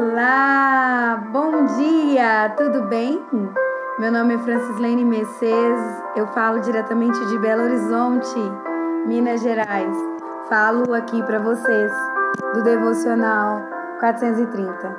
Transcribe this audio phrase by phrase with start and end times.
[0.00, 3.20] Olá, bom dia, tudo bem?
[3.98, 8.38] Meu nome é Francislene Mercedes, eu falo diretamente de Belo Horizonte,
[9.08, 9.96] Minas Gerais.
[10.48, 11.90] Falo aqui para vocês
[12.54, 13.60] do Devocional
[13.98, 14.96] 430.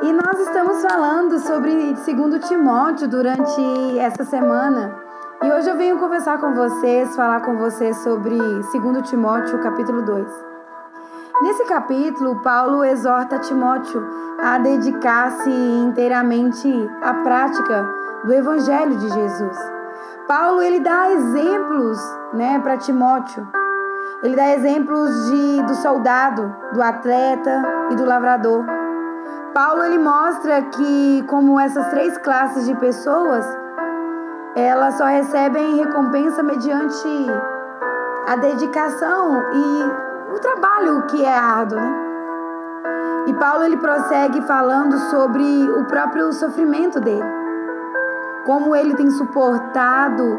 [0.00, 4.96] E nós estamos falando sobre 2 Timóteo durante essa semana.
[5.42, 10.53] E hoje eu venho conversar com vocês, falar com vocês sobre 2 Timóteo capítulo 2.
[11.42, 14.06] Nesse capítulo, Paulo exorta Timóteo
[14.40, 16.68] a dedicar-se inteiramente
[17.02, 19.58] à prática do evangelho de Jesus.
[20.28, 21.98] Paulo ele dá exemplos,
[22.32, 23.48] né, para Timóteo.
[24.22, 28.64] Ele dá exemplos de do soldado, do atleta e do lavrador.
[29.52, 33.44] Paulo ele mostra que como essas três classes de pessoas,
[34.54, 37.26] elas só recebem recompensa mediante
[38.28, 42.04] a dedicação e o trabalho que é árduo, né?
[43.26, 47.24] E Paulo ele prossegue falando sobre o próprio sofrimento dele.
[48.44, 50.38] Como ele tem suportado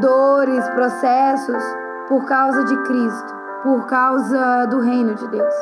[0.00, 1.62] dores, processos
[2.08, 5.54] por causa de Cristo, por causa do reino de Deus.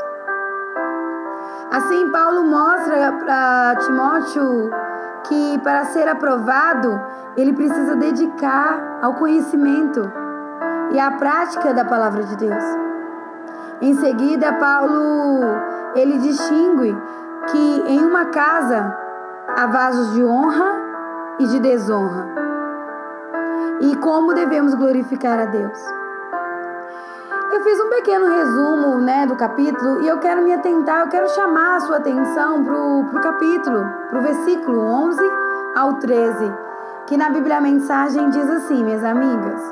[1.70, 4.70] Assim, Paulo mostra para Timóteo
[5.28, 7.00] que para ser aprovado,
[7.36, 10.10] ele precisa dedicar ao conhecimento
[10.90, 12.87] e à prática da palavra de Deus.
[13.80, 15.40] Em seguida, Paulo
[15.94, 16.96] ele distingue
[17.50, 18.96] que em uma casa
[19.56, 20.72] há vasos de honra
[21.38, 22.26] e de desonra.
[23.80, 25.78] E como devemos glorificar a Deus.
[27.52, 31.28] Eu fiz um pequeno resumo né, do capítulo e eu quero me atentar, eu quero
[31.30, 35.18] chamar a sua atenção para o capítulo, para o versículo 11
[35.74, 36.52] ao 13,
[37.06, 39.62] que na Bíblia a mensagem diz assim, minhas amigas: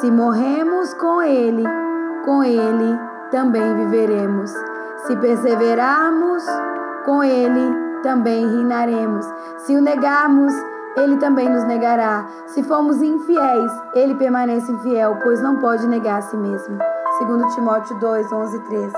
[0.00, 1.64] Se morremos com Ele,
[2.24, 4.52] com Ele também viveremos.
[5.06, 6.44] Se perseverarmos
[7.04, 9.26] com Ele, também reinaremos.
[9.58, 10.52] Se o negarmos,
[10.96, 12.26] Ele também nos negará.
[12.46, 16.78] Se formos infiéis, Ele permanece infiel, pois não pode negar a si mesmo.
[17.18, 18.92] Segundo Timóteo 2, 11 e 13.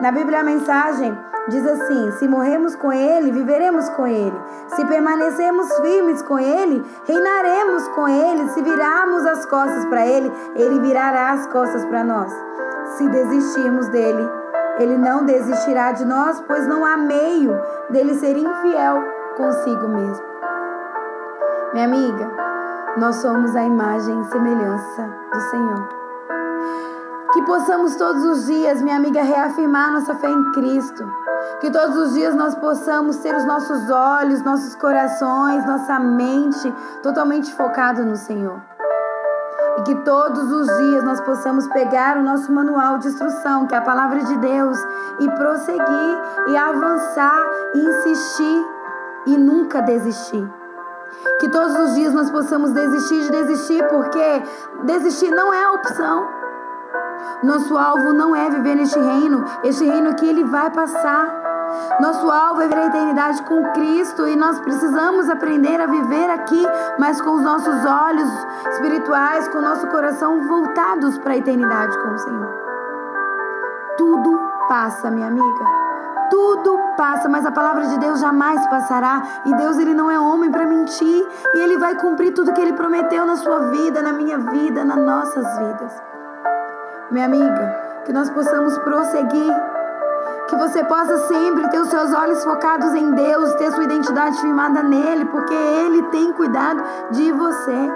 [0.00, 1.16] Na Bíblia a mensagem
[1.48, 4.36] diz assim: Se morremos com Ele, viveremos com Ele.
[4.68, 8.48] Se permanecermos firmes com Ele, reinaremos com Ele.
[8.50, 12.48] Se virarmos as costas para Ele, Ele virará as costas para nós
[12.96, 14.28] se desistirmos dele.
[14.78, 17.60] Ele não desistirá de nós, pois não há meio
[17.90, 19.02] dele ser infiel
[19.36, 20.24] consigo mesmo.
[21.72, 22.30] Minha amiga,
[22.96, 25.88] nós somos a imagem e semelhança do Senhor.
[27.32, 31.04] Que possamos todos os dias, minha amiga, reafirmar nossa fé em Cristo.
[31.60, 36.72] Que todos os dias nós possamos ter os nossos olhos, nossos corações, nossa mente
[37.02, 38.60] totalmente focado no Senhor
[39.78, 43.78] e que todos os dias nós possamos pegar o nosso manual de instrução, que é
[43.78, 44.78] a palavra de Deus,
[45.20, 46.18] e prosseguir
[46.48, 48.66] e avançar e insistir
[49.26, 50.48] e nunca desistir.
[51.40, 54.42] Que todos os dias nós possamos desistir de desistir, porque
[54.84, 56.28] desistir não é a opção.
[57.42, 61.48] Nosso alvo não é viver neste reino, este reino aqui ele vai passar.
[62.00, 66.66] Nosso alvo é ver a eternidade com Cristo e nós precisamos aprender a viver aqui,
[66.98, 72.08] mas com os nossos olhos espirituais, com o nosso coração voltados para a eternidade com
[72.08, 72.48] o Senhor.
[73.96, 75.64] Tudo passa, minha amiga.
[76.30, 79.22] Tudo passa, mas a palavra de Deus jamais passará.
[79.46, 82.74] E Deus ele não é homem para mentir, e ele vai cumprir tudo que ele
[82.74, 86.07] prometeu na sua vida, na minha vida, nas nossas vidas.
[87.10, 89.54] Minha amiga, que nós possamos prosseguir
[90.46, 94.82] que você possa sempre ter os seus olhos focados em Deus, ter sua identidade firmada
[94.82, 97.92] nele, porque ele tem cuidado de você.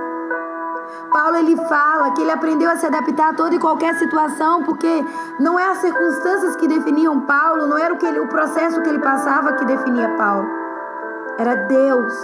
[1.12, 5.04] Paulo ele fala que ele aprendeu a se adaptar a toda e qualquer situação, porque
[5.38, 8.88] não é as circunstâncias que definiam Paulo, não era o, que ele, o processo que
[8.88, 10.48] ele passava que definia Paulo.
[11.38, 12.14] Era Deus.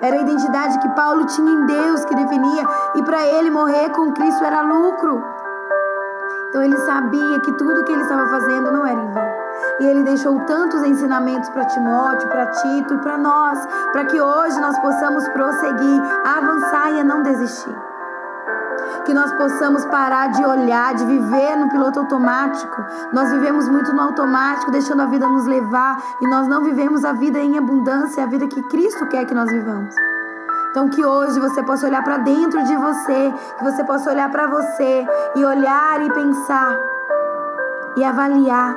[0.00, 4.12] Era a identidade que Paulo tinha em Deus que definia, e para ele morrer com
[4.12, 5.35] Cristo era lucro.
[6.48, 9.28] Então ele sabia que tudo que ele estava fazendo não era em vão.
[9.80, 13.58] E ele deixou tantos ensinamentos para Timóteo, para Tito e para nós,
[13.92, 17.74] para que hoje nós possamos prosseguir, avançar e não desistir.
[19.04, 22.84] Que nós possamos parar de olhar, de viver no piloto automático.
[23.12, 27.12] Nós vivemos muito no automático, deixando a vida nos levar, e nós não vivemos a
[27.12, 29.94] vida em abundância, a vida que Cristo quer que nós vivamos.
[30.76, 34.46] Então que hoje você possa olhar para dentro de você, que você possa olhar para
[34.46, 36.78] você e olhar e pensar
[37.96, 38.74] e avaliar.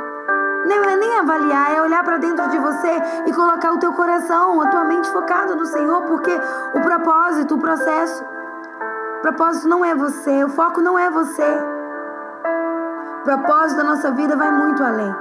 [0.66, 4.62] Nem, é nem avaliar, é olhar para dentro de você e colocar o teu coração,
[4.62, 6.32] a tua mente focado no Senhor, porque
[6.74, 8.24] o propósito, o processo,
[9.18, 11.44] o propósito não é você, o foco não é você.
[13.20, 15.14] O propósito da nossa vida vai muito além.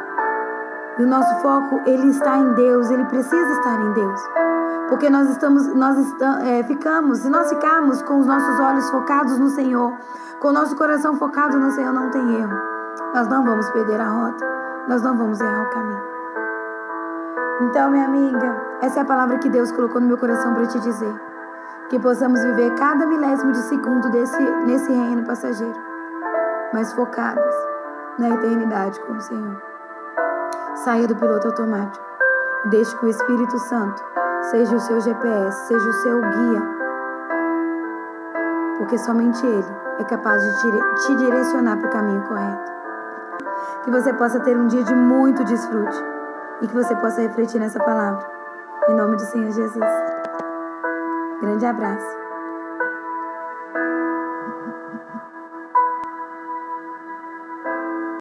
[0.98, 4.20] E o nosso foco, ele está em Deus, ele precisa estar em Deus.
[4.88, 9.38] Porque nós estamos, nós estamos, é, ficamos, se nós ficarmos com os nossos olhos focados
[9.38, 9.92] no Senhor,
[10.40, 12.58] com o nosso coração focado no Senhor, não tem erro.
[13.14, 14.44] Nós não vamos perder a rota,
[14.88, 16.02] nós não vamos errar o caminho.
[17.60, 20.80] Então, minha amiga, essa é a palavra que Deus colocou no meu coração para te
[20.80, 21.14] dizer.
[21.90, 25.78] Que possamos viver cada milésimo de segundo desse, nesse reino passageiro,
[26.72, 27.54] mas focadas
[28.18, 29.67] na eternidade com o Senhor.
[30.84, 32.04] Saia do piloto automático.
[32.66, 34.00] Deixe que o Espírito Santo
[34.50, 36.62] seja o seu GPS, seja o seu guia.
[38.78, 42.72] Porque somente Ele é capaz de te direcionar para o caminho correto.
[43.82, 46.04] Que você possa ter um dia de muito desfrute
[46.60, 48.24] e que você possa refletir nessa palavra.
[48.88, 49.92] Em nome do Senhor Jesus.
[51.40, 52.27] Grande abraço.